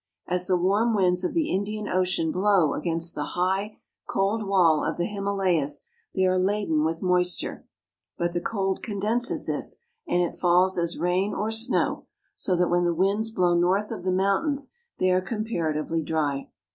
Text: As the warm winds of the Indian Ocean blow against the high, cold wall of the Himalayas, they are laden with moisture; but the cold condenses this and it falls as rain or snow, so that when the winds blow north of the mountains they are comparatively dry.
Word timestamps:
As 0.25 0.47
the 0.47 0.57
warm 0.57 0.95
winds 0.95 1.23
of 1.23 1.35
the 1.35 1.51
Indian 1.51 1.87
Ocean 1.87 2.31
blow 2.31 2.73
against 2.73 3.13
the 3.13 3.33
high, 3.37 3.77
cold 4.09 4.47
wall 4.47 4.83
of 4.83 4.97
the 4.97 5.05
Himalayas, 5.05 5.85
they 6.15 6.25
are 6.25 6.39
laden 6.39 6.83
with 6.83 7.03
moisture; 7.03 7.67
but 8.17 8.33
the 8.33 8.41
cold 8.41 8.81
condenses 8.81 9.45
this 9.45 9.77
and 10.07 10.23
it 10.23 10.39
falls 10.39 10.75
as 10.79 10.97
rain 10.97 11.35
or 11.35 11.51
snow, 11.51 12.07
so 12.35 12.55
that 12.55 12.67
when 12.69 12.85
the 12.85 12.95
winds 12.95 13.29
blow 13.29 13.53
north 13.53 13.91
of 13.91 14.03
the 14.03 14.11
mountains 14.11 14.73
they 14.97 15.11
are 15.11 15.21
comparatively 15.21 16.01
dry. 16.01 16.49